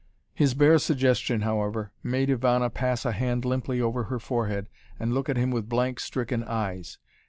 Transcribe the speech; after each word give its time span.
His 0.33 0.55
bare 0.55 0.79
suggestion, 0.79 1.41
however, 1.41 1.91
made 2.01 2.29
Ivana 2.29 2.71
pass 2.73 3.05
a 3.05 3.11
hand 3.11 3.45
limply 3.45 3.79
over 3.79 4.05
her 4.05 4.17
forehead 4.17 4.67
and 4.99 5.13
look 5.13 5.29
at 5.29 5.37
him 5.37 5.51
with 5.51 5.69
blank, 5.69 5.99
stricken 5.99 6.43
eyes. 6.43 6.97